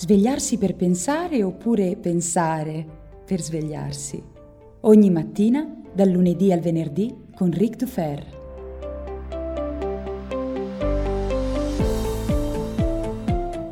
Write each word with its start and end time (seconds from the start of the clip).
Svegliarsi 0.00 0.56
per 0.56 0.76
pensare 0.76 1.42
oppure 1.42 1.94
pensare 1.94 2.86
per 3.26 3.42
svegliarsi. 3.42 4.22
Ogni 4.80 5.10
mattina, 5.10 5.76
dal 5.92 6.08
lunedì 6.08 6.50
al 6.52 6.60
venerdì, 6.60 7.14
con 7.34 7.50
Ric 7.50 7.76
Dufer. 7.76 8.38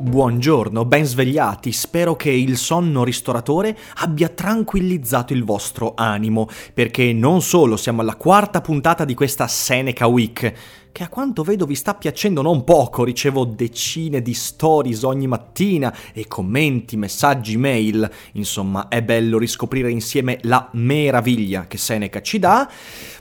Buongiorno, 0.09 0.85
ben 0.85 1.05
svegliati. 1.05 1.71
Spero 1.71 2.15
che 2.15 2.31
il 2.31 2.57
sonno 2.57 3.03
ristoratore 3.03 3.77
abbia 3.97 4.29
tranquillizzato 4.29 5.33
il 5.33 5.43
vostro 5.43 5.93
animo, 5.95 6.47
perché 6.73 7.13
non 7.13 7.41
solo 7.41 7.77
siamo 7.77 8.01
alla 8.01 8.15
quarta 8.15 8.59
puntata 8.61 9.05
di 9.05 9.13
questa 9.13 9.47
Seneca 9.47 10.07
Week, 10.07 10.53
che 10.91 11.03
a 11.03 11.09
quanto 11.09 11.43
vedo 11.43 11.65
vi 11.65 11.75
sta 11.75 11.93
piacendo 11.95 12.41
non 12.41 12.63
poco, 12.63 13.03
ricevo 13.03 13.45
decine 13.45 14.21
di 14.21 14.33
stories 14.33 15.03
ogni 15.03 15.27
mattina 15.27 15.95
e 16.13 16.27
commenti, 16.27 16.97
messaggi, 16.97 17.57
mail, 17.57 18.09
insomma 18.33 18.87
è 18.87 19.01
bello 19.01 19.37
riscoprire 19.37 19.91
insieme 19.91 20.39
la 20.43 20.67
meraviglia 20.73 21.67
che 21.67 21.77
Seneca 21.77 22.21
ci 22.21 22.39
dà, 22.39 22.69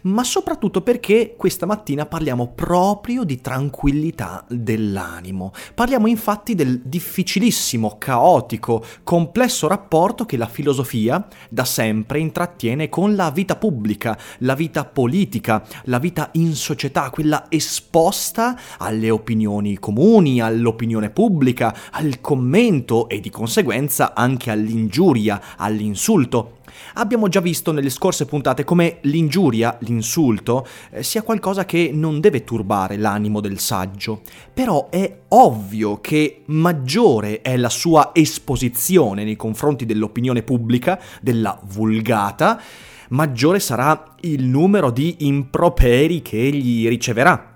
ma 0.03 0.25
soprattutto 0.25 0.81
perché 0.81 1.35
questa 1.37 1.67
mattina 1.67 2.07
parliamo 2.07 2.53
proprio 2.55 3.25
di 3.25 3.41
tranquillità 3.41 4.45
dell'animo. 4.49 5.53
Parliamo 5.75 6.07
infatti 6.07 6.55
del 6.55 6.81
difficilissimo, 6.85 7.97
caotico, 7.99 8.85
complesso 9.05 9.69
rapporto 9.69 10.25
che 10.25 10.37
la 10.37 10.49
filosofia 10.49 11.27
da 11.49 11.65
sempre 11.65 12.19
intrattiene 12.19 12.89
con 12.89 13.15
la 13.15 13.31
vita 13.31 13.57
pubblica, 13.57 14.19
la 14.39 14.55
vita 14.55 14.85
politica, 14.85 15.65
la 15.85 15.99
vita 15.99 16.31
in 16.33 16.55
società, 16.55 17.11
quella 17.11 17.47
esposta 17.59 18.59
alle 18.79 19.11
opinioni 19.11 19.79
comuni, 19.79 20.41
all'opinione 20.41 21.11
pubblica, 21.11 21.75
al 21.93 22.21
commento 22.21 23.09
e 23.09 23.21
di 23.21 23.31
conseguenza 23.31 24.15
anche 24.15 24.51
all'ingiuria, 24.51 25.41
all'insulto. 25.57 26.57
Abbiamo 26.95 27.29
già 27.29 27.41
visto 27.41 27.73
nelle 27.73 27.91
scorse 27.91 28.27
puntate 28.27 28.65
come 28.65 28.99
l'ingiuria, 29.03 29.77
l'insulto, 29.81 30.67
eh, 30.91 31.03
sia 31.03 31.23
qualcosa 31.23 31.65
che 31.65 31.91
non 31.93 32.21
deve 32.21 32.45
turbare 32.45 32.97
l'animo 32.97 33.41
del 33.41 33.59
saggio, 33.59 34.23
però 34.53 34.89
è 34.89 35.21
ovvio 35.29 36.01
che 36.01 36.43
maggiore 36.47 37.43
è 37.43 37.57
la 37.57 37.69
sua 37.69 38.11
esposizione 38.13 39.25
nei 39.25 39.37
confronti 39.37 39.87
dell'opinione 39.87 40.43
pubblica, 40.43 41.01
della 41.21 41.59
vulgata, 41.65 42.61
maggiore 43.11 43.61
sarà 43.61 44.15
il 44.21 44.45
numero 44.45 44.91
di 44.91 45.17
improperi 45.21 46.21
che 46.23 46.47
egli 46.47 46.89
riceverà 46.89 47.48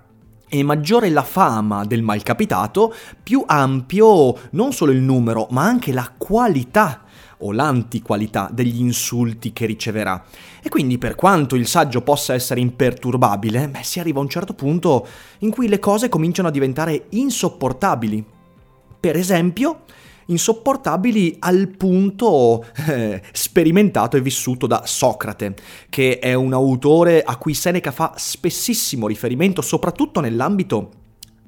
e 0.53 0.61
maggiore 0.61 1.09
la 1.09 1.23
fama 1.23 1.83
del 1.83 2.03
malcapitato, 2.03 2.93
più 3.23 3.43
ampio 3.43 4.37
non 4.51 4.71
solo 4.71 4.91
il 4.91 5.01
numero, 5.01 5.47
ma 5.49 5.63
anche 5.63 5.91
la 5.91 6.13
qualità 6.15 7.05
o 7.39 7.51
l'antiqualità 7.51 8.51
degli 8.53 8.79
insulti 8.79 9.51
che 9.51 9.65
riceverà. 9.65 10.23
E 10.61 10.69
quindi 10.69 10.99
per 10.99 11.15
quanto 11.15 11.55
il 11.55 11.65
saggio 11.65 12.01
possa 12.01 12.35
essere 12.35 12.59
imperturbabile, 12.59 13.67
beh, 13.67 13.81
si 13.81 13.99
arriva 13.99 14.19
a 14.19 14.21
un 14.21 14.29
certo 14.29 14.53
punto 14.53 15.07
in 15.39 15.49
cui 15.49 15.67
le 15.67 15.79
cose 15.79 16.07
cominciano 16.07 16.49
a 16.49 16.51
diventare 16.51 17.07
insopportabili. 17.09 18.23
Per 18.99 19.15
esempio, 19.15 19.85
insopportabili 20.27 21.37
al 21.39 21.67
punto 21.69 22.65
eh, 22.87 23.21
sperimentato 23.31 24.17
e 24.17 24.21
vissuto 24.21 24.67
da 24.67 24.83
Socrate, 24.85 25.55
che 25.89 26.19
è 26.19 26.33
un 26.33 26.53
autore 26.53 27.23
a 27.23 27.37
cui 27.37 27.53
Seneca 27.53 27.91
fa 27.91 28.13
spessissimo 28.15 29.07
riferimento, 29.07 29.61
soprattutto 29.61 30.19
nell'ambito 30.19 31.01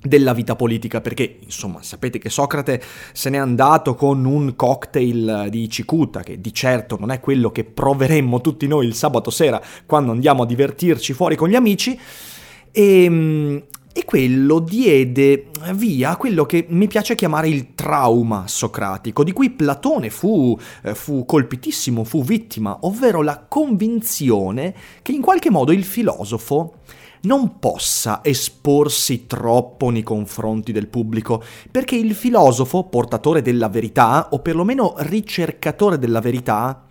della 0.05 0.33
vita 0.33 0.55
politica, 0.55 1.01
perché 1.01 1.37
insomma 1.41 1.81
sapete 1.81 2.19
che 2.19 2.29
Socrate 2.29 2.81
se 3.11 3.29
n'è 3.29 3.37
andato 3.37 3.95
con 3.95 4.23
un 4.25 4.55
cocktail 4.55 5.47
di 5.49 5.69
cicuta, 5.69 6.21
che 6.21 6.39
di 6.39 6.53
certo 6.53 6.97
non 6.99 7.11
è 7.11 7.19
quello 7.19 7.51
che 7.51 7.63
proveremmo 7.63 8.39
tutti 8.41 8.67
noi 8.67 8.85
il 8.85 8.93
sabato 8.93 9.31
sera 9.31 9.61
quando 9.85 10.11
andiamo 10.11 10.43
a 10.43 10.45
divertirci 10.45 11.13
fuori 11.13 11.35
con 11.35 11.49
gli 11.49 11.55
amici, 11.55 11.99
e, 12.71 13.03
ehm, 13.03 13.63
e 13.97 14.03
quello 14.03 14.59
diede 14.59 15.51
via 15.71 16.09
a 16.09 16.17
quello 16.17 16.45
che 16.45 16.65
mi 16.67 16.85
piace 16.85 17.15
chiamare 17.15 17.47
il 17.47 17.75
trauma 17.75 18.43
socratico, 18.45 19.23
di 19.23 19.31
cui 19.31 19.51
Platone 19.51 20.09
fu, 20.09 20.59
eh, 20.83 20.93
fu, 20.93 21.23
colpitissimo, 21.23 22.03
fu 22.03 22.21
vittima, 22.21 22.79
ovvero 22.81 23.21
la 23.21 23.45
convinzione 23.47 24.75
che 25.01 25.13
in 25.13 25.21
qualche 25.21 25.49
modo 25.49 25.71
il 25.71 25.85
filosofo 25.85 26.79
non 27.21 27.57
possa 27.57 28.19
esporsi 28.21 29.27
troppo 29.27 29.89
nei 29.91 30.03
confronti 30.03 30.73
del 30.73 30.89
pubblico, 30.89 31.41
perché 31.71 31.95
il 31.95 32.15
filosofo, 32.15 32.83
portatore 32.83 33.41
della 33.41 33.69
verità, 33.69 34.27
o 34.31 34.39
perlomeno 34.39 34.95
ricercatore 34.97 35.97
della 35.97 36.19
verità, 36.19 36.83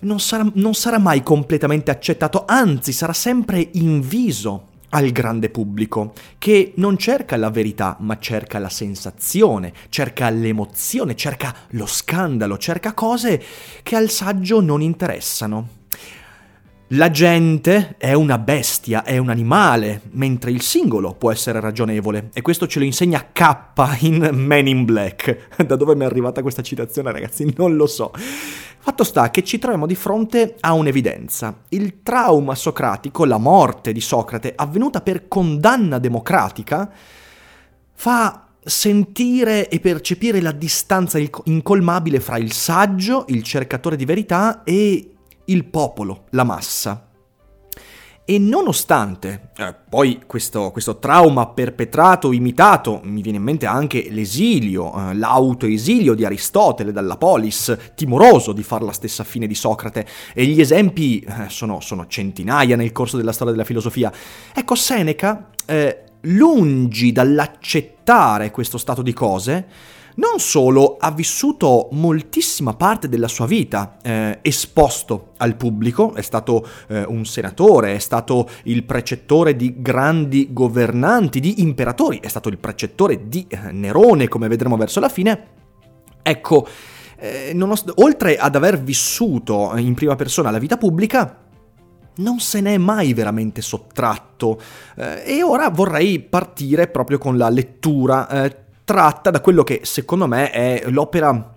non 0.00 0.20
sarà, 0.20 0.50
non 0.54 0.72
sarà 0.72 0.98
mai 0.98 1.22
completamente 1.22 1.90
accettato, 1.90 2.44
anzi 2.46 2.92
sarà 2.92 3.12
sempre 3.12 3.68
inviso 3.72 4.68
al 4.90 5.10
grande 5.10 5.50
pubblico, 5.50 6.12
che 6.38 6.72
non 6.76 6.96
cerca 6.96 7.36
la 7.36 7.50
verità, 7.50 7.96
ma 8.00 8.18
cerca 8.18 8.58
la 8.58 8.68
sensazione, 8.68 9.72
cerca 9.88 10.30
l'emozione, 10.30 11.14
cerca 11.14 11.54
lo 11.70 11.86
scandalo, 11.86 12.58
cerca 12.58 12.94
cose 12.94 13.42
che 13.82 13.96
al 13.96 14.10
saggio 14.10 14.60
non 14.60 14.80
interessano. 14.80 15.76
La 16.92 17.10
gente 17.10 17.96
è 17.98 18.14
una 18.14 18.38
bestia, 18.38 19.04
è 19.04 19.18
un 19.18 19.28
animale, 19.28 20.00
mentre 20.12 20.50
il 20.50 20.62
singolo 20.62 21.12
può 21.12 21.30
essere 21.30 21.60
ragionevole. 21.60 22.30
E 22.32 22.40
questo 22.40 22.66
ce 22.66 22.78
lo 22.78 22.86
insegna 22.86 23.28
K 23.30 23.72
in 24.00 24.30
Men 24.32 24.66
in 24.66 24.86
Black. 24.86 25.48
Da 25.66 25.76
dove 25.76 25.94
mi 25.94 26.04
è 26.04 26.06
arrivata 26.06 26.40
questa 26.40 26.62
citazione, 26.62 27.12
ragazzi? 27.12 27.52
Non 27.58 27.76
lo 27.76 27.86
so. 27.86 28.10
Fatto 28.88 29.04
sta 29.04 29.30
che 29.30 29.44
ci 29.44 29.58
troviamo 29.58 29.84
di 29.84 29.94
fronte 29.94 30.56
a 30.60 30.72
un'evidenza. 30.72 31.54
Il 31.68 32.02
trauma 32.02 32.54
socratico, 32.54 33.26
la 33.26 33.36
morte 33.36 33.92
di 33.92 34.00
Socrate, 34.00 34.54
avvenuta 34.56 35.02
per 35.02 35.28
condanna 35.28 35.98
democratica, 35.98 36.90
fa 37.92 38.46
sentire 38.64 39.68
e 39.68 39.78
percepire 39.80 40.40
la 40.40 40.52
distanza 40.52 41.18
incolmabile 41.44 42.18
fra 42.18 42.38
il 42.38 42.50
saggio, 42.52 43.26
il 43.28 43.42
cercatore 43.42 43.94
di 43.94 44.06
verità, 44.06 44.62
e 44.64 45.12
il 45.44 45.64
popolo, 45.66 46.24
la 46.30 46.44
massa. 46.44 47.07
E 48.30 48.38
nonostante 48.38 49.52
eh, 49.56 49.74
poi 49.88 50.20
questo, 50.26 50.70
questo, 50.70 50.98
trauma 50.98 51.46
perpetrato, 51.46 52.32
imitato, 52.32 53.00
mi 53.04 53.22
viene 53.22 53.38
in 53.38 53.42
mente 53.42 53.64
anche 53.64 54.08
l'esilio, 54.10 54.92
eh, 54.92 55.14
l'autoesilio 55.14 56.12
di 56.12 56.26
Aristotele 56.26 56.92
dalla 56.92 57.16
polis, 57.16 57.74
timoroso 57.94 58.52
di 58.52 58.62
fare 58.62 58.84
la 58.84 58.92
stessa 58.92 59.24
fine 59.24 59.46
di 59.46 59.54
Socrate, 59.54 60.06
e 60.34 60.44
gli 60.44 60.60
esempi 60.60 61.20
eh, 61.20 61.48
sono, 61.48 61.80
sono, 61.80 62.06
centinaia 62.06 62.76
nel 62.76 62.92
corso 62.92 63.16
della 63.16 63.32
storia 63.32 63.54
della 63.54 63.64
filosofia. 63.64 64.12
Ecco, 64.52 64.74
Seneca, 64.74 65.48
eh, 65.64 66.02
lungi 66.20 67.12
dall'accettare 67.12 68.50
questo 68.50 68.76
stato 68.76 69.00
di 69.00 69.14
cose, 69.14 69.66
non 70.18 70.38
solo 70.38 70.96
ha 70.98 71.10
vissuto 71.12 71.88
moltissima 71.92 72.74
parte 72.74 73.08
della 73.08 73.28
sua 73.28 73.46
vita 73.46 73.98
eh, 74.02 74.38
esposto 74.42 75.32
al 75.38 75.56
pubblico, 75.56 76.14
è 76.14 76.22
stato 76.22 76.66
eh, 76.88 77.04
un 77.04 77.24
senatore, 77.24 77.94
è 77.94 77.98
stato 77.98 78.48
il 78.64 78.84
precettore 78.84 79.54
di 79.54 79.76
grandi 79.78 80.48
governanti, 80.52 81.40
di 81.40 81.62
imperatori, 81.62 82.18
è 82.20 82.28
stato 82.28 82.48
il 82.48 82.58
precettore 82.58 83.28
di 83.28 83.46
eh, 83.48 83.70
Nerone, 83.70 84.28
come 84.28 84.48
vedremo 84.48 84.76
verso 84.76 84.98
la 84.98 85.08
fine. 85.08 85.46
Ecco, 86.22 86.66
eh, 87.16 87.52
nost- 87.54 87.92
oltre 87.96 88.36
ad 88.36 88.56
aver 88.56 88.82
vissuto 88.82 89.72
in 89.76 89.94
prima 89.94 90.16
persona 90.16 90.50
la 90.50 90.58
vita 90.58 90.76
pubblica, 90.76 91.44
non 92.16 92.40
se 92.40 92.60
n'è 92.60 92.76
mai 92.76 93.14
veramente 93.14 93.60
sottratto 93.62 94.60
eh, 94.96 95.22
e 95.24 95.42
ora 95.44 95.70
vorrei 95.70 96.18
partire 96.18 96.88
proprio 96.88 97.18
con 97.18 97.36
la 97.36 97.48
lettura 97.48 98.28
eh, 98.28 98.66
tratta 98.88 99.28
da 99.30 99.42
quello 99.42 99.64
che 99.64 99.80
secondo 99.82 100.26
me 100.26 100.50
è 100.50 100.84
l'opera 100.86 101.52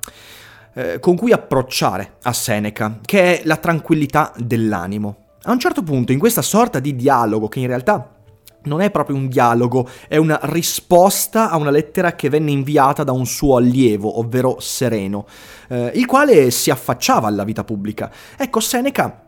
eh, 0.74 1.00
con 1.00 1.16
cui 1.16 1.32
approcciare 1.32 2.18
a 2.24 2.34
Seneca, 2.34 3.00
che 3.02 3.40
è 3.40 3.46
la 3.46 3.56
tranquillità 3.56 4.34
dell'animo. 4.36 5.28
A 5.44 5.52
un 5.54 5.60
certo 5.60 5.82
punto, 5.82 6.12
in 6.12 6.20
questa 6.20 6.42
sorta 6.42 6.80
di 6.80 6.94
dialogo 6.94 7.48
che 7.48 7.62
in 7.62 7.68
realtà 7.68 8.18
non 8.64 8.82
è 8.82 8.92
proprio 8.92 9.16
un 9.16 9.30
dialogo, 9.30 9.88
è 10.10 10.18
una 10.18 10.38
risposta 10.44 11.50
a 11.50 11.56
una 11.56 11.70
lettera 11.70 12.16
che 12.16 12.28
venne 12.28 12.52
inviata 12.52 13.06
da 13.06 13.14
un 13.14 13.26
suo 13.26 13.56
allievo, 13.56 14.20
ovvero 14.20 14.58
Sereno, 14.60 15.26
eh, 15.70 15.94
il 15.96 16.06
quale 16.06 16.52
si 16.52 16.70
affacciava 16.70 17.30
alla 17.30 17.46
vita 17.46 17.64
pubblica. 17.64 18.12
Ecco, 18.36 18.60
Seneca 18.60 19.24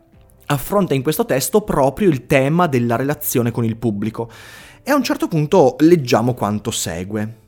affronta 0.48 0.94
in 0.94 1.04
questo 1.04 1.24
testo 1.24 1.62
proprio 1.62 2.10
il 2.10 2.26
tema 2.26 2.68
della 2.68 2.98
relazione 2.98 3.52
con 3.52 3.64
il 3.64 3.78
pubblico. 3.78 4.30
E 4.84 4.92
a 4.92 4.96
un 4.96 5.04
certo 5.04 5.30
punto 5.30 5.78
leggiamo 5.80 6.34
quanto 6.34 6.70
segue. 6.70 7.43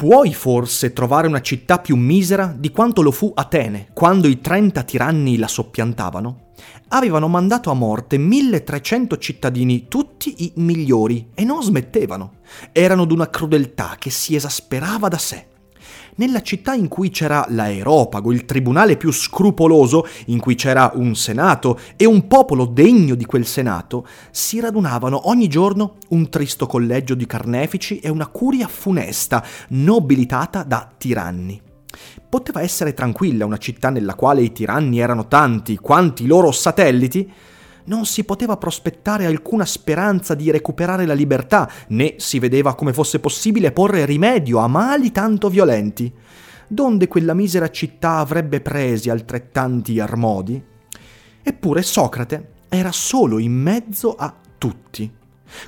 Puoi 0.00 0.32
forse 0.32 0.94
trovare 0.94 1.26
una 1.26 1.42
città 1.42 1.78
più 1.78 1.94
misera 1.94 2.54
di 2.56 2.70
quanto 2.70 3.02
lo 3.02 3.10
fu 3.10 3.32
Atene, 3.34 3.88
quando 3.92 4.28
i 4.28 4.40
trenta 4.40 4.82
tiranni 4.82 5.36
la 5.36 5.46
soppiantavano? 5.46 6.52
Avevano 6.88 7.28
mandato 7.28 7.70
a 7.70 7.74
morte 7.74 8.16
1300 8.16 9.18
cittadini, 9.18 9.88
tutti 9.88 10.36
i 10.38 10.52
migliori, 10.54 11.28
e 11.34 11.44
non 11.44 11.62
smettevano. 11.62 12.36
Erano 12.72 13.04
d'una 13.04 13.28
crudeltà 13.28 13.96
che 13.98 14.08
si 14.08 14.34
esasperava 14.34 15.08
da 15.08 15.18
sé 15.18 15.49
nella 16.16 16.42
città 16.42 16.74
in 16.74 16.88
cui 16.88 17.10
c'era 17.10 17.46
l'aeropago, 17.48 18.32
il 18.32 18.44
tribunale 18.44 18.96
più 18.96 19.10
scrupoloso, 19.10 20.06
in 20.26 20.40
cui 20.40 20.54
c'era 20.54 20.92
un 20.94 21.14
senato 21.14 21.78
e 21.96 22.04
un 22.04 22.26
popolo 22.26 22.66
degno 22.66 23.14
di 23.14 23.24
quel 23.24 23.46
senato, 23.46 24.06
si 24.30 24.60
radunavano 24.60 25.28
ogni 25.28 25.48
giorno 25.48 25.96
un 26.08 26.28
tristo 26.28 26.66
collegio 26.66 27.14
di 27.14 27.26
carnefici 27.26 27.98
e 27.98 28.08
una 28.08 28.26
curia 28.26 28.68
funesta, 28.68 29.44
nobilitata 29.68 30.62
da 30.62 30.90
tiranni. 30.96 31.60
Poteva 32.28 32.62
essere 32.62 32.94
tranquilla 32.94 33.44
una 33.44 33.56
città 33.56 33.90
nella 33.90 34.14
quale 34.14 34.42
i 34.42 34.52
tiranni 34.52 35.00
erano 35.00 35.26
tanti 35.26 35.76
quanti 35.76 36.24
i 36.24 36.26
loro 36.26 36.52
satelliti? 36.52 37.32
Non 37.84 38.06
si 38.06 38.24
poteva 38.24 38.56
prospettare 38.56 39.26
alcuna 39.26 39.64
speranza 39.64 40.34
di 40.34 40.50
recuperare 40.50 41.06
la 41.06 41.14
libertà, 41.14 41.70
né 41.88 42.14
si 42.18 42.38
vedeva 42.38 42.74
come 42.74 42.92
fosse 42.92 43.20
possibile 43.20 43.72
porre 43.72 44.04
rimedio 44.04 44.58
a 44.58 44.68
mali 44.68 45.12
tanto 45.12 45.48
violenti. 45.48 46.12
Donde 46.66 47.08
quella 47.08 47.34
misera 47.34 47.70
città 47.70 48.18
avrebbe 48.18 48.60
presi 48.60 49.10
altrettanti 49.10 49.98
armodi? 49.98 50.62
Eppure 51.42 51.82
Socrate 51.82 52.52
era 52.68 52.92
solo 52.92 53.38
in 53.38 53.52
mezzo 53.52 54.14
a 54.14 54.32
tutti. 54.56 55.18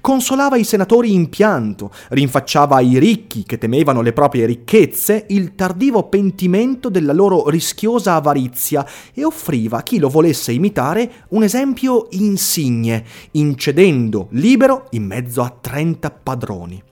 Consolava 0.00 0.56
i 0.56 0.64
senatori 0.64 1.12
in 1.12 1.28
pianto, 1.28 1.90
rinfacciava 2.10 2.76
ai 2.76 2.98
ricchi 2.98 3.42
che 3.42 3.58
temevano 3.58 4.02
le 4.02 4.12
proprie 4.12 4.46
ricchezze 4.46 5.26
il 5.28 5.54
tardivo 5.54 6.08
pentimento 6.08 6.88
della 6.88 7.12
loro 7.12 7.48
rischiosa 7.48 8.14
avarizia 8.14 8.86
e 9.12 9.24
offriva 9.24 9.78
a 9.78 9.82
chi 9.82 9.98
lo 9.98 10.08
volesse 10.08 10.52
imitare 10.52 11.26
un 11.28 11.42
esempio 11.42 12.06
insigne, 12.10 13.04
incedendo 13.32 14.28
libero 14.30 14.86
in 14.90 15.04
mezzo 15.04 15.42
a 15.42 15.56
trenta 15.60 16.10
padroni. 16.10 16.82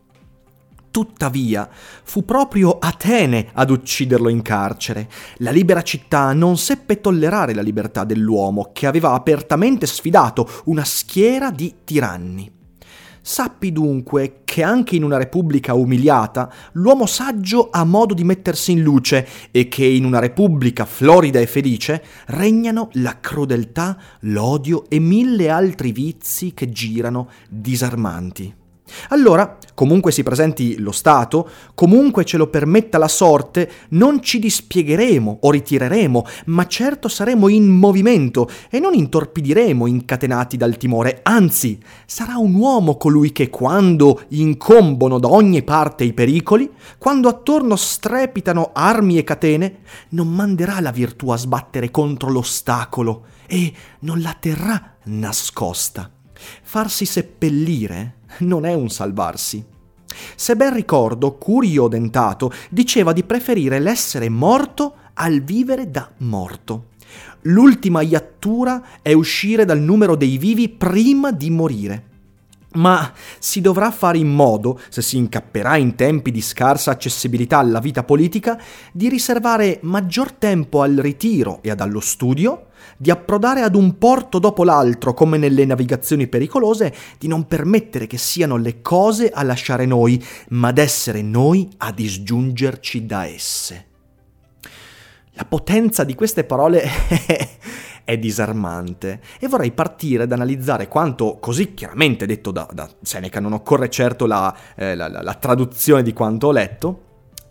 Tuttavia, 0.90 1.68
fu 2.02 2.24
proprio 2.24 2.78
Atene 2.80 3.50
ad 3.52 3.70
ucciderlo 3.70 4.28
in 4.28 4.42
carcere. 4.42 5.08
La 5.36 5.52
libera 5.52 5.82
città 5.82 6.32
non 6.32 6.58
seppe 6.58 7.00
tollerare 7.00 7.54
la 7.54 7.62
libertà 7.62 8.02
dell'uomo, 8.02 8.70
che 8.72 8.88
aveva 8.88 9.12
apertamente 9.12 9.86
sfidato 9.86 10.48
una 10.64 10.84
schiera 10.84 11.52
di 11.52 11.76
tiranni. 11.84 12.58
Sappi 13.22 13.70
dunque 13.72 14.40
che 14.44 14.62
anche 14.62 14.96
in 14.96 15.02
una 15.02 15.18
repubblica 15.18 15.74
umiliata 15.74 16.52
l'uomo 16.72 17.06
saggio 17.06 17.68
ha 17.70 17.84
modo 17.84 18.14
di 18.14 18.24
mettersi 18.24 18.72
in 18.72 18.82
luce 18.82 19.26
e 19.50 19.68
che 19.68 19.84
in 19.84 20.04
una 20.04 20.18
repubblica 20.18 20.84
florida 20.84 21.38
e 21.38 21.46
felice 21.46 22.02
regnano 22.26 22.88
la 22.94 23.18
crudeltà, 23.20 23.96
l'odio 24.20 24.88
e 24.88 24.98
mille 24.98 25.50
altri 25.50 25.92
vizi 25.92 26.54
che 26.54 26.70
girano 26.70 27.28
disarmanti. 27.48 28.59
Allora, 29.08 29.58
comunque 29.74 30.12
si 30.12 30.22
presenti 30.22 30.78
lo 30.78 30.92
Stato, 30.92 31.48
comunque 31.74 32.24
ce 32.24 32.36
lo 32.36 32.48
permetta 32.48 32.98
la 32.98 33.08
sorte, 33.08 33.70
non 33.90 34.22
ci 34.22 34.38
dispiegheremo 34.38 35.38
o 35.42 35.50
ritireremo, 35.50 36.24
ma 36.46 36.66
certo 36.66 37.08
saremo 37.08 37.48
in 37.48 37.68
movimento 37.68 38.48
e 38.70 38.78
non 38.78 38.94
intorpidiremo 38.94 39.86
incatenati 39.86 40.56
dal 40.56 40.76
timore, 40.76 41.20
anzi, 41.22 41.78
sarà 42.06 42.36
un 42.36 42.54
uomo 42.54 42.96
colui 42.96 43.32
che 43.32 43.50
quando 43.50 44.22
incombono 44.28 45.18
da 45.18 45.30
ogni 45.30 45.62
parte 45.62 46.04
i 46.04 46.12
pericoli, 46.12 46.70
quando 46.98 47.28
attorno 47.28 47.76
strepitano 47.76 48.70
armi 48.72 49.18
e 49.18 49.24
catene, 49.24 49.78
non 50.10 50.28
manderà 50.28 50.80
la 50.80 50.90
virtù 50.90 51.30
a 51.30 51.36
sbattere 51.36 51.90
contro 51.90 52.30
l'ostacolo 52.30 53.24
e 53.46 53.72
non 54.00 54.20
la 54.20 54.36
terrà 54.38 54.96
nascosta. 55.04 56.10
Farsi 56.62 57.04
seppellire 57.04 58.16
non 58.38 58.64
è 58.64 58.74
un 58.74 58.88
salvarsi. 58.88 59.64
Se 60.34 60.56
ben 60.56 60.74
ricordo, 60.74 61.36
Curio 61.36 61.88
Dentato 61.88 62.52
diceva 62.68 63.12
di 63.12 63.24
preferire 63.24 63.78
l'essere 63.78 64.28
morto 64.28 64.94
al 65.14 65.40
vivere 65.40 65.90
da 65.90 66.10
morto. 66.18 66.88
L'ultima 67.42 68.02
iattura 68.02 69.00
è 69.02 69.12
uscire 69.12 69.64
dal 69.64 69.80
numero 69.80 70.16
dei 70.16 70.36
vivi 70.36 70.68
prima 70.68 71.32
di 71.32 71.50
morire. 71.50 72.09
Ma 72.72 73.12
si 73.40 73.60
dovrà 73.60 73.90
fare 73.90 74.18
in 74.18 74.28
modo, 74.28 74.78
se 74.90 75.02
si 75.02 75.16
incapperà 75.16 75.76
in 75.76 75.96
tempi 75.96 76.30
di 76.30 76.40
scarsa 76.40 76.92
accessibilità 76.92 77.58
alla 77.58 77.80
vita 77.80 78.04
politica, 78.04 78.60
di 78.92 79.08
riservare 79.08 79.80
maggior 79.82 80.32
tempo 80.32 80.82
al 80.82 80.94
ritiro 80.94 81.58
e 81.62 81.70
ad 81.70 81.80
allo 81.80 81.98
studio, 81.98 82.66
di 82.96 83.10
approdare 83.10 83.62
ad 83.62 83.74
un 83.74 83.98
porto 83.98 84.38
dopo 84.38 84.62
l'altro 84.62 85.14
come 85.14 85.36
nelle 85.36 85.64
navigazioni 85.64 86.28
pericolose, 86.28 86.94
di 87.18 87.26
non 87.26 87.46
permettere 87.46 88.06
che 88.06 88.18
siano 88.18 88.56
le 88.56 88.80
cose 88.82 89.30
a 89.30 89.42
lasciare 89.42 89.84
noi, 89.84 90.22
ma 90.50 90.70
d'essere 90.70 91.22
noi 91.22 91.68
a 91.78 91.90
disgiungerci 91.90 93.04
da 93.04 93.26
esse. 93.26 93.86
La 95.32 95.44
potenza 95.44 96.04
di 96.04 96.14
queste 96.14 96.44
parole 96.44 96.82
è 97.26 97.48
disarmante 98.18 99.20
e 99.38 99.48
vorrei 99.48 99.72
partire 99.72 100.24
ad 100.24 100.32
analizzare 100.32 100.88
quanto, 100.88 101.38
così 101.40 101.74
chiaramente 101.74 102.26
detto 102.26 102.50
da, 102.50 102.68
da 102.72 102.88
Seneca, 103.02 103.40
non 103.40 103.52
occorre 103.52 103.88
certo 103.88 104.26
la, 104.26 104.54
eh, 104.76 104.94
la, 104.94 105.08
la, 105.08 105.22
la 105.22 105.34
traduzione 105.34 106.02
di 106.02 106.12
quanto 106.12 106.48
ho 106.48 106.52
letto, 106.52 107.02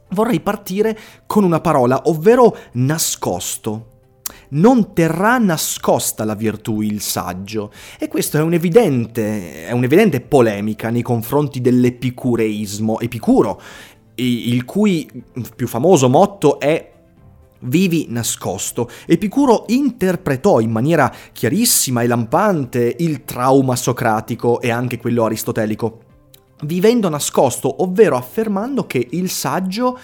vorrei 0.10 0.40
partire 0.40 0.98
con 1.26 1.44
una 1.44 1.60
parola, 1.60 2.02
ovvero 2.06 2.56
nascosto 2.74 3.98
non 4.50 4.94
terrà 4.94 5.38
nascosta 5.38 6.24
la 6.24 6.36
virtù 6.36 6.82
il 6.82 7.02
saggio. 7.02 7.72
E 7.98 8.08
questo 8.08 8.38
è, 8.38 8.42
un'evidente, 8.42 9.68
è 9.68 9.72
un'evidente 9.72 10.22
polemica 10.22 10.90
nei 10.90 11.02
confronti 11.02 11.62
dell'epicureismo. 11.62 13.00
Epicuro, 13.00 13.62
il 14.16 14.66
cui 14.66 15.10
più 15.56 15.68
famoso 15.68 16.10
motto 16.10 16.60
è 16.60 16.99
vivi 17.62 18.08
nascosto. 18.10 18.90
Epicuro 19.06 19.66
interpretò 19.68 20.60
in 20.60 20.72
maniera 20.72 21.14
chiarissima 21.32 22.02
e 22.02 22.08
lampante 22.08 22.96
il 23.00 23.26
trauma 23.26 23.76
socratico 23.76 24.62
e 24.62 24.70
anche 24.70 24.98
quello 24.98 25.26
aristotelico, 25.26 26.00
vivendo 26.64 27.10
nascosto, 27.10 27.84
ovvero 27.84 28.16
affermando 28.16 28.86
che 28.86 29.08
il 29.12 29.30
saggio 29.30 29.98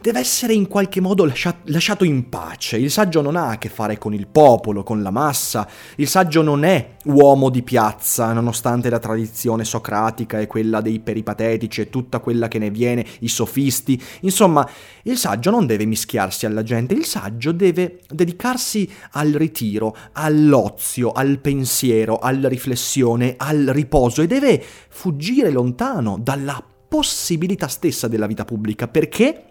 deve 0.00 0.18
essere 0.18 0.54
in 0.54 0.66
qualche 0.66 1.00
modo 1.00 1.24
lasciato 1.26 2.04
in 2.04 2.28
pace. 2.28 2.78
Il 2.78 2.90
saggio 2.90 3.20
non 3.20 3.36
ha 3.36 3.50
a 3.50 3.58
che 3.58 3.68
fare 3.68 3.98
con 3.98 4.14
il 4.14 4.26
popolo, 4.26 4.82
con 4.82 5.02
la 5.02 5.10
massa. 5.10 5.68
Il 5.96 6.08
saggio 6.08 6.42
non 6.42 6.64
è 6.64 6.96
uomo 7.04 7.50
di 7.50 7.62
piazza, 7.62 8.32
nonostante 8.32 8.88
la 8.88 8.98
tradizione 8.98 9.64
socratica 9.64 10.40
e 10.40 10.46
quella 10.46 10.80
dei 10.80 11.00
peripatetici 11.00 11.82
e 11.82 11.90
tutta 11.90 12.20
quella 12.20 12.48
che 12.48 12.58
ne 12.58 12.70
viene, 12.70 13.04
i 13.20 13.28
sofisti. 13.28 14.00
Insomma, 14.20 14.66
il 15.02 15.18
saggio 15.18 15.50
non 15.50 15.66
deve 15.66 15.84
mischiarsi 15.84 16.46
alla 16.46 16.62
gente, 16.62 16.94
il 16.94 17.04
saggio 17.04 17.52
deve 17.52 18.00
dedicarsi 18.08 18.90
al 19.12 19.32
ritiro, 19.32 19.94
all'ozio, 20.12 21.12
al 21.12 21.38
pensiero, 21.40 22.18
alla 22.18 22.48
riflessione, 22.48 23.34
al 23.36 23.66
riposo 23.66 24.22
e 24.22 24.26
deve 24.26 24.62
fuggire 24.88 25.50
lontano 25.50 26.18
dalla 26.18 26.62
possibilità 26.88 27.68
stessa 27.68 28.08
della 28.08 28.26
vita 28.26 28.44
pubblica. 28.44 28.88
Perché? 28.88 29.44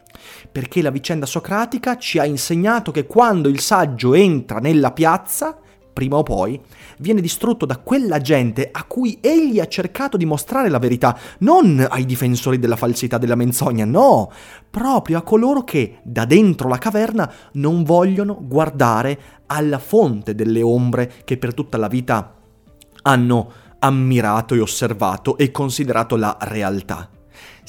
Perché 0.51 0.81
la 0.81 0.89
vicenda 0.89 1.25
socratica 1.25 1.97
ci 1.97 2.19
ha 2.19 2.25
insegnato 2.25 2.91
che 2.91 3.05
quando 3.05 3.49
il 3.49 3.59
saggio 3.59 4.13
entra 4.13 4.59
nella 4.59 4.91
piazza, 4.91 5.57
prima 5.99 6.15
o 6.15 6.23
poi, 6.23 6.59
viene 6.99 7.19
distrutto 7.19 7.65
da 7.65 7.77
quella 7.77 8.19
gente 8.19 8.69
a 8.71 8.85
cui 8.85 9.17
egli 9.21 9.59
ha 9.59 9.67
cercato 9.67 10.15
di 10.15 10.25
mostrare 10.25 10.69
la 10.69 10.79
verità, 10.79 11.17
non 11.39 11.85
ai 11.89 12.05
difensori 12.05 12.57
della 12.57 12.77
falsità 12.77 13.17
della 13.17 13.35
menzogna, 13.35 13.83
no, 13.83 14.31
proprio 14.69 15.17
a 15.17 15.23
coloro 15.23 15.63
che 15.65 15.99
da 16.03 16.23
dentro 16.23 16.69
la 16.69 16.77
caverna 16.77 17.29
non 17.53 17.83
vogliono 17.83 18.37
guardare 18.41 19.19
alla 19.47 19.79
fonte 19.79 20.35
delle 20.35 20.61
ombre 20.61 21.11
che 21.25 21.37
per 21.37 21.53
tutta 21.53 21.77
la 21.77 21.87
vita 21.87 22.35
hanno 23.01 23.51
ammirato 23.79 24.55
e 24.55 24.59
osservato 24.59 25.37
e 25.37 25.51
considerato 25.51 26.15
la 26.15 26.37
realtà. 26.39 27.09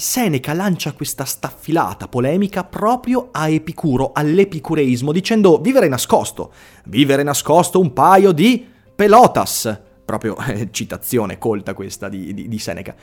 Seneca 0.00 0.54
lancia 0.54 0.92
questa 0.92 1.26
staffilata 1.26 2.08
polemica 2.08 2.64
proprio 2.64 3.28
a 3.32 3.50
Epicuro, 3.50 4.12
all'epicureismo, 4.14 5.12
dicendo 5.12 5.58
vivere 5.58 5.88
nascosto, 5.88 6.52
vivere 6.86 7.22
nascosto 7.22 7.78
un 7.78 7.92
paio 7.92 8.32
di 8.32 8.66
pelotas, 8.96 9.78
proprio 10.02 10.38
eh, 10.48 10.68
citazione 10.70 11.36
colta 11.36 11.74
questa 11.74 12.08
di, 12.08 12.32
di, 12.32 12.48
di 12.48 12.58
Seneca. 12.58 12.94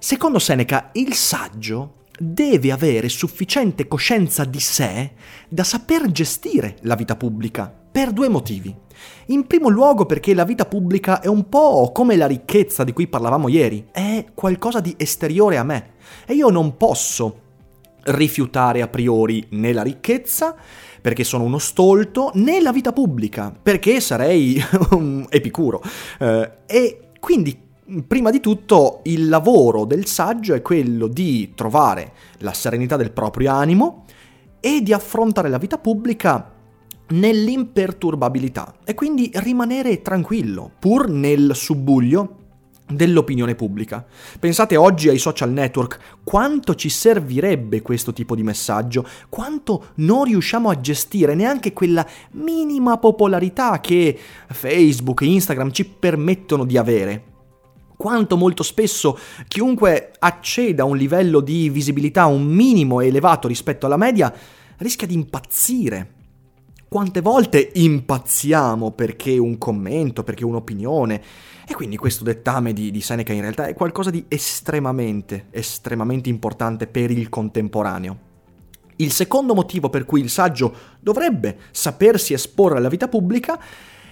Secondo 0.00 0.40
Seneca, 0.40 0.90
il 0.94 1.14
saggio 1.14 1.98
deve 2.18 2.72
avere 2.72 3.08
sufficiente 3.08 3.86
coscienza 3.86 4.44
di 4.44 4.60
sé 4.60 5.12
da 5.48 5.62
saper 5.62 6.10
gestire 6.10 6.74
la 6.80 6.96
vita 6.96 7.14
pubblica, 7.14 7.72
per 7.92 8.10
due 8.10 8.28
motivi. 8.28 8.74
In 9.26 9.46
primo 9.46 9.68
luogo 9.68 10.06
perché 10.06 10.34
la 10.34 10.44
vita 10.44 10.64
pubblica 10.64 11.20
è 11.20 11.28
un 11.28 11.48
po' 11.48 11.92
come 11.92 12.16
la 12.16 12.26
ricchezza 12.26 12.82
di 12.82 12.92
cui 12.92 13.06
parlavamo 13.06 13.46
ieri, 13.46 13.86
è 13.92 14.26
qualcosa 14.34 14.80
di 14.80 14.92
esteriore 14.98 15.56
a 15.56 15.62
me 15.62 15.91
e 16.26 16.34
io 16.34 16.48
non 16.48 16.76
posso 16.76 17.40
rifiutare 18.04 18.82
a 18.82 18.88
priori 18.88 19.46
né 19.50 19.72
la 19.72 19.82
ricchezza, 19.82 20.54
perché 21.00 21.24
sono 21.24 21.44
uno 21.44 21.58
stolto, 21.58 22.30
né 22.34 22.60
la 22.60 22.72
vita 22.72 22.92
pubblica, 22.92 23.54
perché 23.62 24.00
sarei 24.00 24.62
un 24.92 25.26
epicuro. 25.28 25.82
Eh, 26.18 26.50
e 26.66 26.98
quindi 27.18 27.58
prima 28.06 28.30
di 28.30 28.40
tutto 28.40 29.00
il 29.04 29.28
lavoro 29.28 29.84
del 29.84 30.06
saggio 30.06 30.54
è 30.54 30.62
quello 30.62 31.08
di 31.08 31.52
trovare 31.54 32.12
la 32.38 32.52
serenità 32.52 32.96
del 32.96 33.10
proprio 33.10 33.52
animo 33.52 34.04
e 34.60 34.80
di 34.82 34.92
affrontare 34.92 35.48
la 35.48 35.58
vita 35.58 35.78
pubblica 35.78 36.50
nell'imperturbabilità 37.08 38.76
e 38.84 38.94
quindi 38.94 39.30
rimanere 39.34 40.00
tranquillo, 40.00 40.70
pur 40.78 41.10
nel 41.10 41.54
subbuglio 41.54 42.36
dell'opinione 42.94 43.54
pubblica. 43.54 44.04
Pensate 44.38 44.76
oggi 44.76 45.08
ai 45.08 45.18
social 45.18 45.50
network, 45.50 45.98
quanto 46.24 46.74
ci 46.74 46.88
servirebbe 46.88 47.82
questo 47.82 48.12
tipo 48.12 48.34
di 48.34 48.42
messaggio, 48.42 49.06
quanto 49.28 49.88
non 49.96 50.24
riusciamo 50.24 50.70
a 50.70 50.80
gestire 50.80 51.34
neanche 51.34 51.72
quella 51.72 52.06
minima 52.32 52.98
popolarità 52.98 53.80
che 53.80 54.18
Facebook 54.48 55.22
e 55.22 55.26
Instagram 55.26 55.70
ci 55.70 55.84
permettono 55.84 56.64
di 56.64 56.76
avere. 56.76 57.24
Quanto 57.96 58.36
molto 58.36 58.62
spesso 58.64 59.16
chiunque 59.46 60.10
acceda 60.18 60.82
a 60.82 60.86
un 60.86 60.96
livello 60.96 61.40
di 61.40 61.68
visibilità 61.68 62.26
un 62.26 62.44
minimo 62.44 63.00
elevato 63.00 63.46
rispetto 63.46 63.86
alla 63.86 63.96
media 63.96 64.32
rischia 64.78 65.06
di 65.06 65.14
impazzire 65.14 66.14
quante 66.92 67.22
volte 67.22 67.70
impazziamo 67.72 68.90
perché 68.90 69.38
un 69.38 69.56
commento, 69.56 70.22
perché 70.22 70.44
un'opinione. 70.44 71.22
E 71.66 71.72
quindi 71.72 71.96
questo 71.96 72.22
dettame 72.22 72.74
di, 72.74 72.90
di, 72.90 73.00
Seneca 73.00 73.32
in 73.32 73.40
realtà 73.40 73.66
è 73.66 73.72
qualcosa 73.72 74.10
di 74.10 74.26
estremamente, 74.28 75.46
estremamente 75.52 76.28
importante 76.28 76.86
per 76.86 77.10
il 77.10 77.30
contemporaneo. 77.30 78.18
Il 78.96 79.10
secondo 79.10 79.54
motivo 79.54 79.88
per 79.88 80.04
cui 80.04 80.20
il 80.20 80.28
saggio 80.28 80.74
dovrebbe 81.00 81.60
sapersi 81.70 82.34
esporre 82.34 82.76
alla 82.76 82.90
vita 82.90 83.08
pubblica 83.08 83.58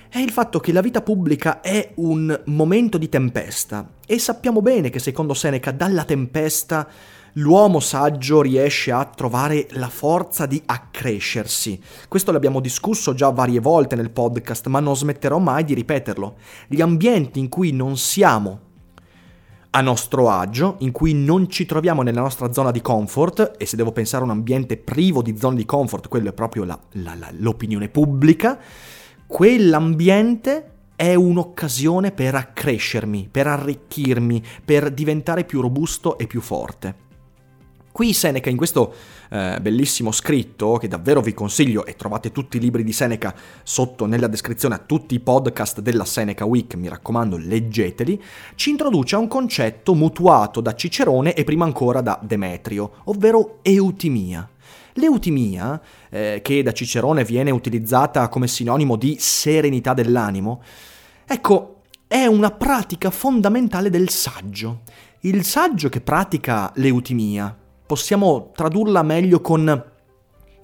è 0.09 0.19
il 0.19 0.31
fatto 0.31 0.59
che 0.59 0.73
la 0.73 0.81
vita 0.81 1.03
pubblica 1.03 1.61
è 1.61 1.93
un 1.97 2.41
momento 2.47 2.97
di 2.97 3.11
tempesta 3.11 3.91
e 4.07 4.19
sappiamo 4.19 4.63
bene 4.63 4.89
che 4.89 4.99
secondo 4.99 5.35
Seneca 5.35 5.71
dalla 5.71 6.05
tempesta 6.05 6.89
l'uomo 7.35 7.81
saggio 7.81 8.43
riesce 8.43 8.91
a 8.91 9.05
trovare 9.05 9.67
la 9.73 9.89
forza 9.89 10.47
di 10.47 10.61
accrescersi. 10.65 11.81
Questo 12.09 12.33
l'abbiamo 12.33 12.61
discusso 12.61 13.15
già 13.15 13.31
varie 13.31 13.61
volte 13.61 13.97
nel 13.97 14.11
podcast, 14.11 14.67
ma 14.69 14.81
non 14.81 14.97
smetterò 14.97 15.39
mai 15.39 15.65
di 15.65 15.75
ripeterlo. 15.75 16.37
Gli 16.67 16.81
ambienti 16.81 17.39
in 17.39 17.49
cui 17.49 17.73
non 17.73 17.97
siamo 17.97 18.69
a 19.73 19.81
nostro 19.81 20.29
agio, 20.29 20.77
in 20.81 20.91
cui 20.91 21.15
non 21.15 21.49
ci 21.49 21.65
troviamo 21.65 22.03
nella 22.03 22.23
nostra 22.23 22.53
zona 22.53 22.73
di 22.73 22.81
comfort, 22.81 23.53
e 23.57 23.67
se 23.67 23.77
devo 23.77 23.93
pensare 23.93 24.23
a 24.23 24.27
un 24.27 24.33
ambiente 24.33 24.77
privo 24.77 25.23
di 25.23 25.37
zone 25.39 25.57
di 25.57 25.65
comfort, 25.65 26.09
quello 26.09 26.31
è 26.31 26.33
proprio 26.33 26.65
la, 26.65 26.79
la, 26.93 27.15
la, 27.15 27.31
l'opinione 27.39 27.89
pubblica, 27.89 28.59
quell'ambiente 29.27 30.73
è 30.97 31.15
un'occasione 31.15 32.11
per 32.11 32.35
accrescermi, 32.35 33.29
per 33.31 33.47
arricchirmi, 33.47 34.43
per 34.65 34.91
diventare 34.91 35.45
più 35.45 35.61
robusto 35.61 36.19
e 36.19 36.27
più 36.27 36.41
forte. 36.41 37.09
Qui 37.93 38.13
Seneca 38.13 38.49
in 38.49 38.57
questo 38.57 38.95
eh, 39.31 39.59
bellissimo 39.61 40.13
scritto, 40.13 40.77
che 40.77 40.87
davvero 40.87 41.21
vi 41.21 41.35
consiglio, 41.35 41.85
e 41.85 41.97
trovate 41.97 42.31
tutti 42.31 42.57
i 42.57 42.61
libri 42.61 42.85
di 42.85 42.93
Seneca 42.93 43.35
sotto 43.65 44.07
nella 44.07 44.29
descrizione 44.29 44.77
a 44.77 44.79
tutti 44.79 45.15
i 45.15 45.21
podcast 45.21 45.81
della 45.81 46.05
Seneca 46.05 46.45
Week, 46.45 46.75
mi 46.75 46.89
raccomando 46.89 47.37
leggeteli, 47.37 48.23
ci 48.55 48.71
introduce 48.71 49.17
a 49.17 49.19
un 49.19 49.27
concetto 49.27 49.95
mutuato 49.95 50.61
da 50.61 50.75
Cicerone 50.75 51.35
e 51.35 51.43
prima 51.43 51.65
ancora 51.65 52.01
da 52.01 52.19
Demetrio, 52.23 52.93
ovvero 53.05 53.59
eutimia. 53.63 54.49
L'eutimia, 54.95 55.81
eh, 56.11 56.41
che 56.43 56.63
da 56.63 56.73
Cicerone 56.73 57.25
viene 57.25 57.51
utilizzata 57.51 58.29
come 58.29 58.47
sinonimo 58.47 58.95
di 58.95 59.17
serenità 59.19 59.95
dell'animo, 59.95 60.63
ecco, 61.27 61.83
è 62.07 62.27
una 62.27 62.51
pratica 62.53 63.11
fondamentale 63.11 63.91
del 63.91 64.11
saggio. 64.11 64.83
Il 65.21 65.45
saggio 65.45 65.89
che 65.89 66.01
pratica 66.01 66.73
l'eutimia, 66.77 67.57
possiamo 67.91 68.53
tradurla 68.55 69.03
meglio 69.03 69.41
con 69.41 69.85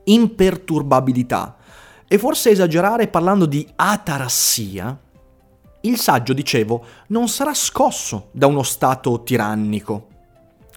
imperturbabilità. 0.05 1.57
E 2.07 2.19
forse 2.19 2.51
esagerare 2.51 3.09
parlando 3.09 3.47
di 3.47 3.67
atarassia, 3.75 4.97
il 5.81 5.99
saggio, 5.99 6.33
dicevo, 6.33 6.85
non 7.09 7.27
sarà 7.27 7.53
scosso 7.53 8.29
da 8.31 8.47
uno 8.47 8.63
stato 8.63 9.25
tirannico, 9.25 10.07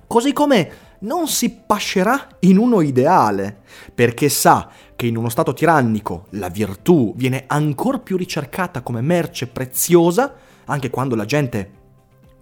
così 0.08 0.34
come 0.34 0.72
non 1.02 1.28
si 1.28 1.52
pascerà 1.52 2.28
in 2.40 2.58
uno 2.58 2.82
ideale, 2.82 3.60
perché 3.94 4.28
sa 4.28 4.70
che 4.96 5.06
in 5.06 5.18
uno 5.18 5.30
stato 5.30 5.54
tirannico 5.54 6.26
la 6.32 6.50
virtù 6.50 7.14
viene 7.16 7.44
ancora 7.46 8.00
più 8.00 8.18
ricercata 8.18 8.82
come 8.82 9.02
merce 9.02 9.46
preziosa, 9.46 10.34
anche 10.66 10.90
quando 10.90 11.14
la 11.14 11.26
gente 11.26 11.78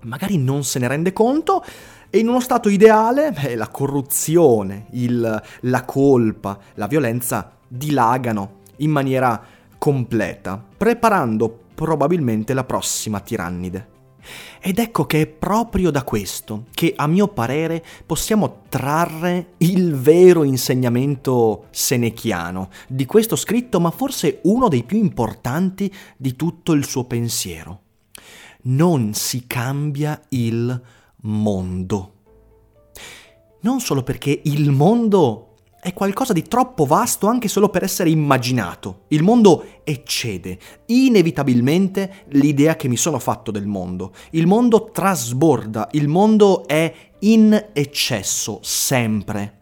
magari 0.04 0.38
non 0.38 0.64
se 0.64 0.80
ne 0.80 0.88
rende 0.88 1.12
conto, 1.12 1.62
e 2.10 2.20
in 2.20 2.28
uno 2.30 2.40
stato 2.40 2.70
ideale, 2.70 3.32
beh, 3.32 3.56
la 3.56 3.68
corruzione, 3.68 4.88
il, 4.92 5.42
la 5.62 5.86
colpa, 5.86 6.58
la 6.76 6.88
violenza 6.88 7.52
dilagano 7.68 8.60
in 8.78 8.92
maniera 8.92 9.42
completa, 9.78 10.64
preparando 10.78 11.66
probabilmente 11.76 12.54
la 12.54 12.64
prossima 12.64 13.20
tirannide. 13.20 13.96
Ed 14.60 14.80
ecco 14.80 15.06
che 15.06 15.22
è 15.22 15.28
proprio 15.28 15.92
da 15.92 16.04
questo 16.04 16.66
che, 16.74 16.94
a 16.96 17.08
mio 17.08 17.28
parere, 17.28 17.84
possiamo 18.06 18.64
trarre 18.68 19.54
il 19.58 19.96
vero 19.96 20.44
insegnamento 20.44 21.68
senechiano 21.70 22.70
di 22.88 23.06
questo 23.06 23.36
scritto, 23.36 23.80
ma 23.80 23.92
forse 23.92 24.40
uno 24.44 24.68
dei 24.68 24.84
più 24.84 24.98
importanti 24.98 25.94
di 26.18 26.36
tutto 26.36 26.74
il 26.74 26.86
suo 26.86 27.06
pensiero. 27.06 27.82
Non 28.64 29.14
si 29.14 29.46
cambia 29.48 30.20
il 30.30 30.82
mondo. 31.22 32.14
Non 33.62 33.80
solo 33.80 34.04
perché 34.04 34.42
il 34.46 34.72
mondo 34.72 35.48
è 35.80 35.94
qualcosa 35.94 36.34
di 36.34 36.44
troppo 36.44 36.86
vasto 36.86 37.28
anche 37.28 37.48
solo 37.48 37.70
per 37.70 37.84
essere 37.84 38.10
immaginato. 38.10 39.06
Il 39.10 39.24
mondo 39.24 39.66
eccede 39.84 40.60
inevitabilmente 40.88 42.26
l'idea 42.30 42.76
che 42.76 42.88
mi 42.88 42.98
sono 42.98 43.20
fatto 43.20 43.52
del 43.52 43.68
mondo. 43.68 44.14
Il 44.32 44.48
mondo 44.48 44.90
trasborda, 44.92 45.88
il 45.92 46.08
mondo 46.08 46.68
è 46.68 46.94
in 47.20 47.70
eccesso, 47.74 48.60
sempre. 48.62 49.57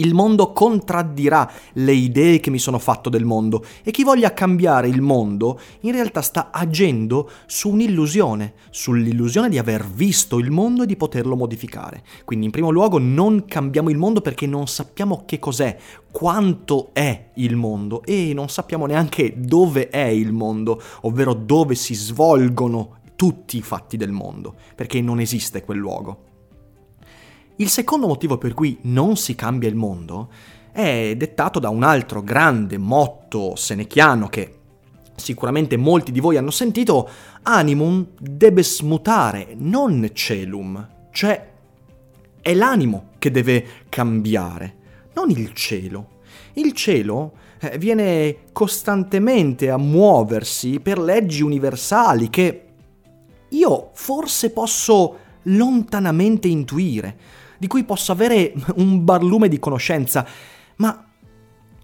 Il 0.00 0.14
mondo 0.14 0.52
contraddirà 0.52 1.50
le 1.74 1.92
idee 1.92 2.40
che 2.40 2.48
mi 2.48 2.58
sono 2.58 2.78
fatto 2.78 3.10
del 3.10 3.26
mondo 3.26 3.62
e 3.82 3.90
chi 3.90 4.02
voglia 4.02 4.32
cambiare 4.32 4.88
il 4.88 5.02
mondo 5.02 5.60
in 5.80 5.92
realtà 5.92 6.22
sta 6.22 6.48
agendo 6.50 7.30
su 7.44 7.68
un'illusione, 7.68 8.54
sull'illusione 8.70 9.50
di 9.50 9.58
aver 9.58 9.86
visto 9.86 10.38
il 10.38 10.50
mondo 10.50 10.84
e 10.84 10.86
di 10.86 10.96
poterlo 10.96 11.36
modificare. 11.36 12.02
Quindi 12.24 12.46
in 12.46 12.50
primo 12.50 12.70
luogo 12.70 12.98
non 12.98 13.44
cambiamo 13.44 13.90
il 13.90 13.98
mondo 13.98 14.22
perché 14.22 14.46
non 14.46 14.66
sappiamo 14.68 15.24
che 15.26 15.38
cos'è, 15.38 15.76
quanto 16.10 16.90
è 16.94 17.28
il 17.34 17.56
mondo 17.56 18.02
e 18.04 18.32
non 18.32 18.48
sappiamo 18.48 18.86
neanche 18.86 19.34
dove 19.36 19.90
è 19.90 20.06
il 20.06 20.32
mondo, 20.32 20.80
ovvero 21.02 21.34
dove 21.34 21.74
si 21.74 21.92
svolgono 21.92 23.00
tutti 23.16 23.58
i 23.58 23.62
fatti 23.62 23.98
del 23.98 24.12
mondo, 24.12 24.54
perché 24.74 25.02
non 25.02 25.20
esiste 25.20 25.62
quel 25.62 25.76
luogo. 25.76 26.28
Il 27.60 27.68
secondo 27.68 28.06
motivo 28.06 28.38
per 28.38 28.54
cui 28.54 28.78
non 28.82 29.18
si 29.18 29.34
cambia 29.34 29.68
il 29.68 29.74
mondo 29.74 30.30
è 30.72 31.12
dettato 31.14 31.58
da 31.58 31.68
un 31.68 31.82
altro 31.82 32.22
grande 32.22 32.78
motto 32.78 33.54
senechiano 33.54 34.28
che 34.28 34.54
sicuramente 35.16 35.76
molti 35.76 36.10
di 36.10 36.20
voi 36.20 36.38
hanno 36.38 36.50
sentito, 36.50 37.06
animum 37.42 38.12
debes 38.18 38.80
mutare, 38.80 39.48
non 39.58 40.08
celum, 40.14 40.88
cioè 41.10 41.50
è 42.40 42.54
l'animo 42.54 43.10
che 43.18 43.30
deve 43.30 43.66
cambiare, 43.90 44.76
non 45.12 45.28
il 45.28 45.52
cielo. 45.52 46.20
Il 46.54 46.72
cielo 46.72 47.32
eh, 47.60 47.76
viene 47.76 48.36
costantemente 48.52 49.68
a 49.68 49.76
muoversi 49.76 50.80
per 50.80 50.98
leggi 50.98 51.42
universali 51.42 52.30
che 52.30 52.64
io 53.50 53.90
forse 53.92 54.50
posso 54.50 55.16
lontanamente 55.42 56.48
intuire, 56.48 57.16
di 57.60 57.66
cui 57.66 57.84
posso 57.84 58.10
avere 58.10 58.54
un 58.76 59.04
barlume 59.04 59.46
di 59.46 59.58
conoscenza, 59.58 60.26
ma 60.76 61.04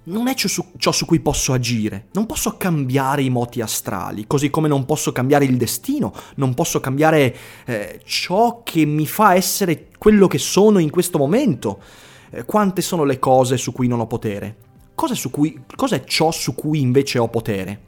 non 0.04 0.26
è 0.26 0.34
ciò 0.34 0.48
su, 0.48 0.64
ciò 0.78 0.90
su, 0.90 1.04
cui 1.04 1.20
posso 1.20 1.52
agire. 1.52 2.06
Non 2.12 2.24
posso 2.24 2.56
cambiare 2.56 3.22
i 3.22 3.28
moti 3.28 3.60
astrali, 3.60 4.26
così 4.26 4.48
come 4.48 4.68
non 4.68 4.86
posso 4.86 5.12
cambiare 5.12 5.44
il 5.44 5.58
destino, 5.58 6.14
non 6.36 6.54
posso 6.54 6.80
cambiare 6.80 7.36
eh, 7.66 8.00
ciò 8.04 8.62
che 8.64 8.86
mi 8.86 9.06
fa 9.06 9.34
essere 9.34 9.88
quello 9.98 10.26
che 10.28 10.38
sono 10.38 10.78
in 10.78 10.88
questo 10.88 11.18
momento. 11.18 11.78
Eh, 12.30 12.46
quante 12.46 12.80
sono 12.80 13.04
le 13.04 13.18
cose 13.18 13.58
su 13.58 13.72
cui 13.72 13.86
non 13.86 14.00
ho 14.00 14.06
potere? 14.06 14.56
Cosa, 14.94 15.14
cui, 15.30 15.62
cosa 15.76 15.96
è 15.96 16.04
ciò 16.04 16.30
su 16.30 16.54
cui 16.54 16.80
invece 16.80 17.18
ho 17.18 17.28
potere? 17.28 17.80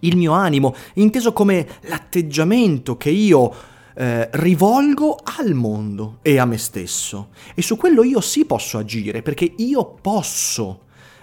Il 0.00 0.16
mio 0.16 0.32
animo, 0.32 0.74
inteso 0.94 1.32
come 1.32 1.66
l'atteggiamento 1.82 2.96
che 2.96 3.10
io 3.10 3.74
eh, 3.98 4.28
rivolgo 4.32 5.18
al 5.38 5.54
mondo 5.54 6.18
e 6.20 6.38
a 6.38 6.44
me 6.44 6.58
stesso. 6.58 7.28
E 7.54 7.62
su 7.62 7.76
quello 7.76 8.04
io 8.04 8.20
sì 8.20 8.44
posso 8.44 8.76
agire, 8.76 9.22
perché 9.22 9.50
io 9.56 9.96
posso 10.00 10.82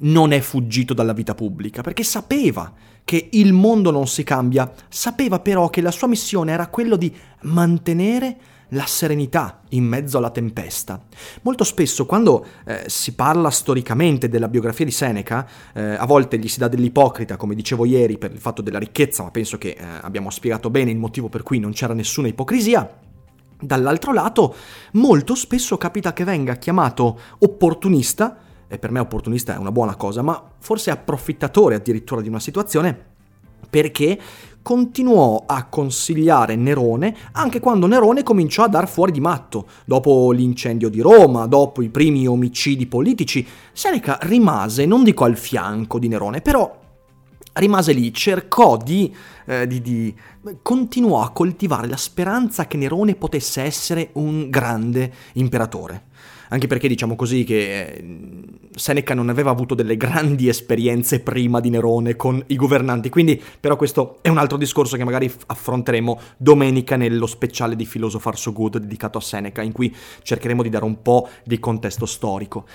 non 0.00 0.32
è 0.32 0.40
fuggito 0.40 0.94
dalla 0.94 1.12
vita 1.12 1.34
pubblica, 1.34 1.82
perché 1.82 2.02
sapeva 2.02 2.72
che 3.04 3.28
il 3.32 3.52
mondo 3.52 3.90
non 3.90 4.06
si 4.06 4.24
cambia, 4.24 4.72
sapeva 4.88 5.40
però 5.40 5.68
che 5.68 5.80
la 5.80 5.90
sua 5.90 6.08
missione 6.08 6.52
era 6.52 6.68
quello 6.68 6.96
di 6.96 7.14
mantenere 7.42 8.36
la 8.68 8.86
serenità 8.86 9.60
in 9.70 9.84
mezzo 9.84 10.18
alla 10.18 10.30
tempesta. 10.30 11.00
Molto 11.42 11.64
spesso 11.64 12.06
quando 12.06 12.44
eh, 12.64 12.84
si 12.86 13.14
parla 13.14 13.50
storicamente 13.50 14.28
della 14.28 14.48
biografia 14.48 14.84
di 14.84 14.90
Seneca, 14.90 15.46
eh, 15.74 15.82
a 15.82 16.06
volte 16.06 16.38
gli 16.38 16.48
si 16.48 16.58
dà 16.58 16.68
dell'ipocrita, 16.68 17.36
come 17.36 17.54
dicevo 17.54 17.84
ieri, 17.84 18.18
per 18.18 18.32
il 18.32 18.38
fatto 18.38 18.62
della 18.62 18.78
ricchezza, 18.78 19.22
ma 19.22 19.30
penso 19.30 19.58
che 19.58 19.76
eh, 19.78 19.84
abbiamo 20.00 20.30
spiegato 20.30 20.70
bene 20.70 20.90
il 20.90 20.98
motivo 20.98 21.28
per 21.28 21.42
cui 21.42 21.58
non 21.58 21.72
c'era 21.72 21.94
nessuna 21.94 22.28
ipocrisia. 22.28 23.00
Dall'altro 23.60 24.12
lato, 24.12 24.54
molto 24.92 25.34
spesso 25.34 25.76
capita 25.76 26.12
che 26.12 26.24
venga 26.24 26.56
chiamato 26.56 27.18
opportunista 27.38 28.38
e 28.68 28.78
per 28.78 28.90
me 28.90 29.00
opportunista 29.00 29.54
è 29.54 29.58
una 29.58 29.72
buona 29.72 29.96
cosa, 29.96 30.22
ma 30.22 30.42
forse 30.58 30.90
approfittatore 30.90 31.74
addirittura 31.76 32.20
di 32.20 32.28
una 32.28 32.40
situazione 32.40 33.12
perché 33.74 34.18
continuò 34.62 35.44
a 35.46 35.64
consigliare 35.64 36.54
Nerone 36.54 37.14
anche 37.32 37.60
quando 37.60 37.86
Nerone 37.86 38.22
cominciò 38.22 38.62
a 38.62 38.68
dar 38.68 38.88
fuori 38.88 39.12
di 39.12 39.20
matto. 39.20 39.66
Dopo 39.84 40.30
l'incendio 40.30 40.88
di 40.88 41.00
Roma, 41.00 41.46
dopo 41.46 41.82
i 41.82 41.88
primi 41.88 42.26
omicidi 42.26 42.86
politici, 42.86 43.46
Seneca 43.72 44.18
rimase, 44.22 44.86
non 44.86 45.02
dico 45.04 45.24
al 45.24 45.36
fianco 45.36 45.98
di 45.98 46.08
Nerone, 46.08 46.40
però 46.40 46.82
rimase 47.54 47.92
lì, 47.92 48.12
cercò 48.12 48.76
di, 48.76 49.14
eh, 49.46 49.66
di, 49.66 49.80
di, 49.80 50.14
continuò 50.62 51.22
a 51.22 51.30
coltivare 51.30 51.88
la 51.88 51.96
speranza 51.96 52.66
che 52.66 52.76
Nerone 52.76 53.16
potesse 53.16 53.62
essere 53.62 54.10
un 54.14 54.48
grande 54.50 55.12
imperatore 55.34 56.12
anche 56.54 56.68
perché 56.68 56.86
diciamo 56.86 57.16
così 57.16 57.42
che 57.42 57.82
eh, 57.82 58.04
Seneca 58.76 59.12
non 59.12 59.28
aveva 59.28 59.50
avuto 59.50 59.74
delle 59.74 59.96
grandi 59.96 60.48
esperienze 60.48 61.18
prima 61.18 61.58
di 61.58 61.68
Nerone 61.68 62.14
con 62.14 62.42
i 62.46 62.54
governanti, 62.54 63.08
quindi 63.08 63.40
però 63.58 63.74
questo 63.74 64.18
è 64.22 64.28
un 64.28 64.38
altro 64.38 64.56
discorso 64.56 64.96
che 64.96 65.02
magari 65.02 65.30
affronteremo 65.46 66.20
domenica 66.36 66.94
nello 66.96 67.26
speciale 67.26 67.74
di 67.74 67.84
Philosopher 67.84 68.38
So 68.38 68.52
Good 68.52 68.78
dedicato 68.78 69.18
a 69.18 69.20
Seneca, 69.20 69.62
in 69.62 69.72
cui 69.72 69.94
cercheremo 70.22 70.62
di 70.62 70.68
dare 70.68 70.84
un 70.84 71.02
po' 71.02 71.28
di 71.44 71.58
contesto 71.58 72.06
storico. 72.06 72.66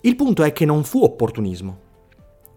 Il 0.00 0.16
punto 0.16 0.42
è 0.42 0.52
che 0.52 0.64
non 0.64 0.82
fu 0.82 1.02
opportunismo, 1.02 1.78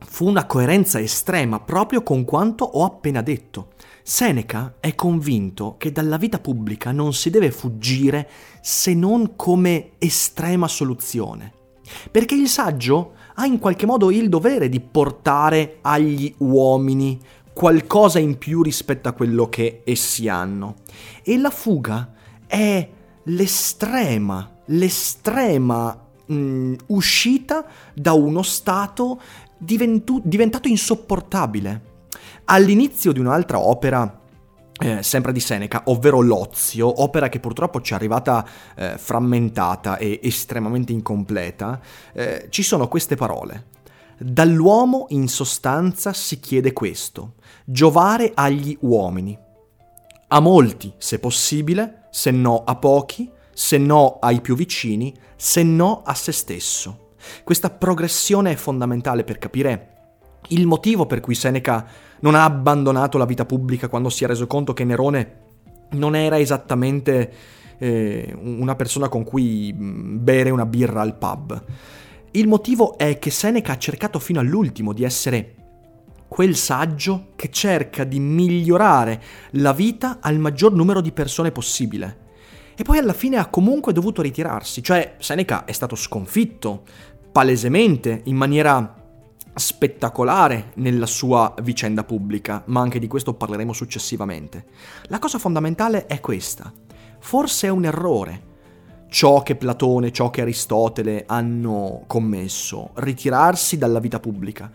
fu 0.06 0.28
una 0.28 0.46
coerenza 0.46 1.00
estrema 1.00 1.60
proprio 1.60 2.04
con 2.04 2.26
quanto 2.26 2.64
ho 2.66 2.84
appena 2.86 3.22
detto. 3.22 3.74
Seneca 4.04 4.76
è 4.80 4.96
convinto 4.96 5.76
che 5.78 5.92
dalla 5.92 6.18
vita 6.18 6.40
pubblica 6.40 6.92
non 6.92 7.14
si 7.14 7.30
deve 7.30 7.52
fuggire 7.52 8.30
se 8.62 8.94
non 8.94 9.36
come 9.36 9.92
estrema 9.98 10.68
soluzione. 10.68 11.54
Perché 12.10 12.36
il 12.36 12.48
saggio 12.48 13.14
ha 13.36 13.46
in 13.46 13.60
qualche 13.60 13.86
modo 13.86 14.12
il 14.12 14.30
dovere 14.30 14.70
di 14.70 14.80
portare 14.80 15.78
agli 15.82 16.34
uomini 16.38 17.20
qualcosa 17.54 18.20
in 18.20 18.38
più 18.38 18.62
rispetto 18.62 19.10
a 19.10 19.14
quello 19.14 19.50
che 19.50 19.82
essi 19.84 20.28
hanno. 20.28 20.76
E 21.24 21.38
la 21.38 21.50
fuga 21.50 22.14
è 22.46 22.90
l'estrema, 23.24 24.60
l'estrema 24.66 26.08
mh, 26.28 26.34
mm, 26.34 26.74
uscita 26.88 27.66
da 27.94 28.14
uno 28.14 28.42
stato 28.42 29.20
diventu- 29.58 30.22
diventato 30.24 30.68
insopportabile 30.68 31.96
all'inizio 32.46 33.12
di 33.12 33.20
un'altra 33.20 33.60
opera 33.60 34.22
eh, 34.80 35.02
sempre 35.02 35.32
di 35.32 35.40
Seneca, 35.40 35.84
ovvero 35.86 36.22
L'Ozio, 36.22 37.02
opera 37.02 37.30
che 37.30 37.40
purtroppo 37.40 37.82
ci 37.82 37.94
è 37.94 37.96
arrivata 37.96 38.48
eh, 38.76 38.98
frammentata 38.98 39.98
e 39.98 40.20
estremamente 40.22 40.92
incompleta, 40.92 41.80
eh, 42.14 42.48
ci 42.50 42.62
sono 42.62 42.88
queste 42.88 43.16
parole. 43.16 43.76
Dall'uomo 44.20 45.06
in 45.10 45.28
sostanza 45.28 46.14
si 46.14 46.40
chiede 46.40 46.74
questo, 46.74 47.36
giovare 47.66 48.32
agli 48.34 48.78
uomini. 48.82 49.38
A 50.30 50.40
molti, 50.40 50.94
se 50.98 51.20
possibile, 51.20 52.08
se 52.12 52.32
no 52.32 52.64
a 52.64 52.76
pochi, 52.76 53.30
se 53.54 53.78
no 53.78 54.18
ai 54.20 54.42
più 54.42 54.56
vicini, 54.56 55.16
se 55.36 55.64
no 55.64 56.02
a 56.04 56.14
se 56.14 56.32
stesso. 56.32 57.07
Questa 57.44 57.70
progressione 57.70 58.52
è 58.52 58.56
fondamentale 58.56 59.24
per 59.24 59.38
capire 59.38 59.92
il 60.50 60.66
motivo 60.66 61.06
per 61.06 61.20
cui 61.20 61.36
Seneca 61.36 61.86
non 62.20 62.36
ha 62.36 62.44
abbandonato 62.44 63.18
la 63.18 63.26
vita 63.26 63.46
pubblica 63.46 63.88
quando 63.88 64.10
si 64.10 64.24
è 64.24 64.28
reso 64.28 64.48
conto 64.48 64.74
che 64.74 64.84
Nerone 64.84 65.46
non 65.92 66.16
era 66.16 66.38
esattamente 66.38 67.32
eh, 67.78 68.36
una 68.40 68.76
persona 68.76 69.10
con 69.10 69.24
cui 69.24 69.74
bere 69.74 70.50
una 70.50 70.66
birra 70.66 71.02
al 71.02 71.18
pub. 71.18 71.64
Il 72.32 72.48
motivo 72.48 72.98
è 72.98 73.20
che 73.20 73.32
Seneca 73.32 73.74
ha 73.74 73.78
cercato 73.78 74.20
fino 74.20 74.40
all'ultimo 74.40 74.94
di 74.94 75.04
essere 75.04 75.56
quel 76.28 76.56
saggio 76.56 77.30
che 77.36 77.50
cerca 77.50 78.04
di 78.04 78.20
migliorare 78.20 79.22
la 79.52 79.74
vita 79.74 80.18
al 80.22 80.38
maggior 80.38 80.74
numero 80.74 81.02
di 81.02 81.12
persone 81.12 81.52
possibile. 81.52 82.26
E 82.76 82.84
poi 82.84 83.00
alla 83.00 83.14
fine 83.14 83.38
ha 83.38 83.48
comunque 83.48 83.92
dovuto 83.92 84.22
ritirarsi, 84.22 84.84
cioè 84.84 85.16
Seneca 85.18 85.66
è 85.66 85.72
stato 85.72 85.96
sconfitto 85.96 86.84
palesemente 87.38 88.22
in 88.24 88.36
maniera 88.36 88.96
spettacolare 89.54 90.72
nella 90.78 91.06
sua 91.06 91.54
vicenda 91.62 92.04
pubblica, 92.04 92.64
ma 92.66 92.82
anche 92.82 92.98
di 92.98 93.06
questo 93.06 93.36
parleremo 93.36 93.74
successivamente. 93.74 94.66
La 95.10 95.20
cosa 95.20 95.38
fondamentale 95.38 96.08
è 96.08 96.20
questa. 96.20 96.74
Forse 97.20 97.68
è 97.68 97.70
un 97.70 97.86
errore 97.86 98.42
ciò 99.10 99.44
che 99.44 99.56
Platone, 99.56 100.12
ciò 100.12 100.32
che 100.32 100.42
Aristotele 100.42 101.26
hanno 101.28 102.06
commesso, 102.08 102.90
ritirarsi 102.96 103.78
dalla 103.78 104.00
vita 104.00 104.20
pubblica. 104.20 104.72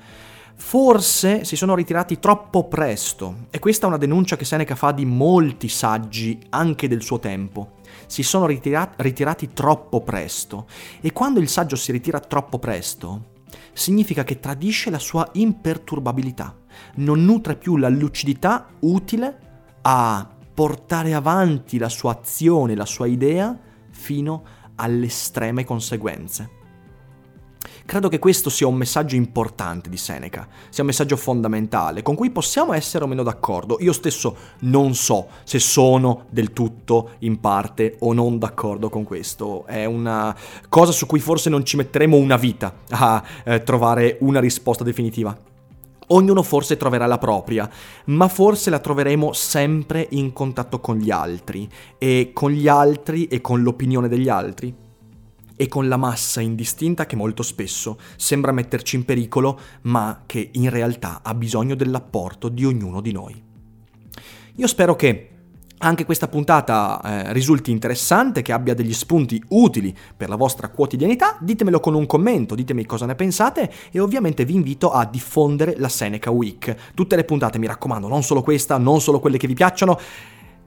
Forse 0.54 1.44
si 1.44 1.56
sono 1.56 1.74
ritirati 1.74 2.20
troppo 2.20 2.68
presto, 2.68 3.46
e 3.50 3.58
questa 3.58 3.86
è 3.86 3.88
una 3.88 3.98
denuncia 3.98 4.36
che 4.36 4.44
Seneca 4.44 4.76
fa 4.76 4.92
di 4.92 5.04
molti 5.04 5.66
saggi 5.66 6.38
anche 6.50 6.86
del 6.86 7.02
suo 7.02 7.18
tempo. 7.18 7.80
Si 8.12 8.22
sono 8.22 8.44
ritirati, 8.44 8.96
ritirati 8.98 9.54
troppo 9.54 10.02
presto, 10.02 10.66
e 11.00 11.12
quando 11.12 11.40
il 11.40 11.48
saggio 11.48 11.76
si 11.76 11.92
ritira 11.92 12.20
troppo 12.20 12.58
presto, 12.58 13.30
significa 13.72 14.22
che 14.22 14.38
tradisce 14.38 14.90
la 14.90 14.98
sua 14.98 15.26
imperturbabilità, 15.32 16.54
non 16.96 17.24
nutre 17.24 17.56
più 17.56 17.78
la 17.78 17.88
lucidità 17.88 18.68
utile 18.80 19.38
a 19.80 20.28
portare 20.52 21.14
avanti 21.14 21.78
la 21.78 21.88
sua 21.88 22.12
azione, 22.12 22.74
la 22.74 22.84
sua 22.84 23.06
idea, 23.06 23.58
fino 23.88 24.44
alle 24.74 25.06
estreme 25.06 25.64
conseguenze. 25.64 26.60
Credo 27.92 28.08
che 28.08 28.18
questo 28.18 28.48
sia 28.48 28.66
un 28.66 28.76
messaggio 28.76 29.16
importante 29.16 29.90
di 29.90 29.98
Seneca, 29.98 30.48
sia 30.70 30.82
un 30.82 30.88
messaggio 30.88 31.14
fondamentale, 31.14 32.00
con 32.00 32.14
cui 32.14 32.30
possiamo 32.30 32.72
essere 32.72 33.04
o 33.04 33.06
meno 33.06 33.22
d'accordo. 33.22 33.76
Io 33.80 33.92
stesso 33.92 34.34
non 34.60 34.94
so 34.94 35.26
se 35.44 35.58
sono 35.58 36.24
del 36.30 36.54
tutto 36.54 37.10
in 37.18 37.38
parte 37.38 37.96
o 37.98 38.14
non 38.14 38.38
d'accordo 38.38 38.88
con 38.88 39.04
questo. 39.04 39.66
È 39.66 39.84
una 39.84 40.34
cosa 40.70 40.90
su 40.90 41.04
cui 41.04 41.20
forse 41.20 41.50
non 41.50 41.66
ci 41.66 41.76
metteremo 41.76 42.16
una 42.16 42.38
vita 42.38 42.76
a 42.92 43.22
eh, 43.44 43.62
trovare 43.62 44.16
una 44.20 44.40
risposta 44.40 44.84
definitiva. 44.84 45.36
Ognuno 46.06 46.42
forse 46.42 46.78
troverà 46.78 47.04
la 47.04 47.18
propria, 47.18 47.68
ma 48.06 48.28
forse 48.28 48.70
la 48.70 48.78
troveremo 48.78 49.34
sempre 49.34 50.06
in 50.12 50.32
contatto 50.32 50.80
con 50.80 50.96
gli 50.96 51.10
altri, 51.10 51.68
e 51.98 52.30
con 52.32 52.52
gli 52.52 52.68
altri 52.68 53.26
e 53.26 53.42
con 53.42 53.60
l'opinione 53.60 54.08
degli 54.08 54.30
altri 54.30 54.80
e 55.62 55.68
con 55.68 55.86
la 55.86 55.96
massa 55.96 56.40
indistinta 56.40 57.06
che 57.06 57.14
molto 57.14 57.44
spesso 57.44 57.96
sembra 58.16 58.50
metterci 58.50 58.96
in 58.96 59.04
pericolo, 59.04 59.60
ma 59.82 60.24
che 60.26 60.50
in 60.54 60.68
realtà 60.70 61.20
ha 61.22 61.34
bisogno 61.34 61.76
dell'apporto 61.76 62.48
di 62.48 62.64
ognuno 62.64 63.00
di 63.00 63.12
noi. 63.12 63.40
Io 64.56 64.66
spero 64.66 64.96
che 64.96 65.28
anche 65.78 66.04
questa 66.04 66.26
puntata 66.26 67.00
eh, 67.00 67.32
risulti 67.32 67.70
interessante, 67.70 68.42
che 68.42 68.50
abbia 68.50 68.74
degli 68.74 68.92
spunti 68.92 69.40
utili 69.50 69.96
per 70.16 70.28
la 70.28 70.34
vostra 70.34 70.68
quotidianità, 70.68 71.36
ditemelo 71.38 71.78
con 71.78 71.94
un 71.94 72.06
commento, 72.06 72.56
ditemi 72.56 72.84
cosa 72.84 73.06
ne 73.06 73.14
pensate 73.14 73.72
e 73.92 74.00
ovviamente 74.00 74.44
vi 74.44 74.54
invito 74.54 74.90
a 74.90 75.04
diffondere 75.04 75.76
la 75.78 75.88
Seneca 75.88 76.32
Week. 76.32 76.74
Tutte 76.92 77.14
le 77.14 77.22
puntate, 77.22 77.60
mi 77.60 77.68
raccomando, 77.68 78.08
non 78.08 78.24
solo 78.24 78.42
questa, 78.42 78.78
non 78.78 79.00
solo 79.00 79.20
quelle 79.20 79.38
che 79.38 79.46
vi 79.46 79.54
piacciono, 79.54 79.96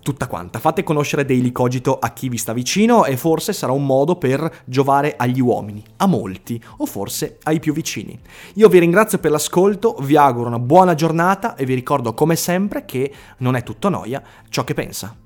tutta 0.06 0.28
quanta. 0.28 0.60
Fate 0.60 0.84
conoscere 0.84 1.26
Daily 1.26 1.52
Cogito 1.52 1.98
a 1.98 2.14
chi 2.14 2.30
vi 2.30 2.38
sta 2.38 2.54
vicino 2.54 3.06
e 3.06 3.18
forse 3.18 3.54
sarà 3.54 3.72
un 3.72 3.88
modo 3.88 4.18
per 4.18 4.62
giovare 4.66 5.16
agli 5.18 5.42
uomini, 5.42 5.84
a 5.98 6.06
molti 6.06 6.64
o 6.78 6.86
forse 6.86 7.40
ai 7.42 7.60
più 7.60 7.74
vicini. 7.74 8.18
Io 8.54 8.70
vi 8.70 8.78
ringrazio 8.78 9.18
per 9.18 9.32
l'ascolto, 9.32 9.96
vi 10.02 10.16
auguro 10.16 10.48
una 10.48 10.60
buona 10.60 10.94
giornata 10.94 11.56
e 11.56 11.66
vi 11.66 11.74
ricordo 11.74 12.14
come 12.14 12.36
sempre 12.36 12.86
che 12.86 13.12
non 13.40 13.56
è 13.56 13.64
tutto 13.64 13.90
noia 13.90 14.22
ciò 14.50 14.64
che 14.64 14.76
pensa. 14.76 15.18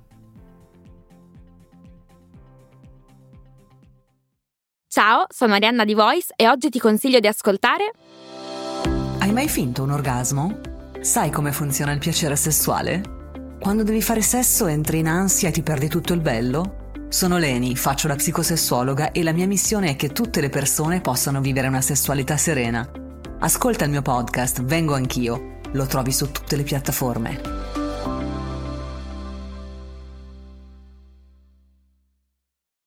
Ciao, 4.87 5.25
sono 5.27 5.55
Arianna 5.55 5.83
di 5.83 5.93
Voice 5.93 6.31
e 6.37 6.47
oggi 6.47 6.69
ti 6.69 6.79
consiglio 6.79 7.19
di 7.19 7.27
ascoltare 7.27 7.91
Hai 9.19 9.31
mai 9.33 9.49
finto 9.49 9.83
un 9.83 9.91
orgasmo? 9.91 10.61
Sai 11.01 11.29
come 11.29 11.51
funziona 11.51 11.91
il 11.91 11.99
piacere 11.99 12.35
sessuale? 12.37 13.17
Quando 13.59 13.83
devi 13.83 14.01
fare 14.01 14.21
sesso 14.21 14.67
entri 14.67 14.99
in 14.99 15.07
ansia 15.07 15.49
e 15.49 15.51
ti 15.51 15.61
perdi 15.61 15.89
tutto 15.89 16.13
il 16.13 16.21
bello? 16.21 16.93
Sono 17.09 17.37
Leni, 17.37 17.75
faccio 17.75 18.07
la 18.07 18.15
psicosessuologa 18.15 19.11
e 19.11 19.21
la 19.21 19.33
mia 19.33 19.47
missione 19.47 19.89
è 19.89 19.95
che 19.97 20.09
tutte 20.11 20.39
le 20.39 20.49
persone 20.49 21.01
possano 21.01 21.41
vivere 21.41 21.67
una 21.67 21.81
sessualità 21.81 22.37
serena. 22.37 22.89
Ascolta 23.39 23.83
il 23.83 23.91
mio 23.91 24.01
podcast, 24.01 24.63
Vengo 24.63 24.93
anch'io. 24.93 25.57
Lo 25.73 25.85
trovi 25.87 26.13
su 26.13 26.31
tutte 26.31 26.55
le 26.55 26.63
piattaforme. 26.63 27.78